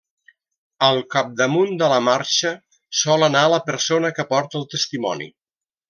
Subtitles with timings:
[0.87, 2.55] Al capdamunt de la marxa
[3.03, 5.31] sol anar la persona que porta el testimoni.